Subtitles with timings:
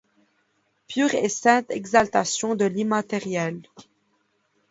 [0.87, 3.61] Pure et sainte exaltation de l’immatériel!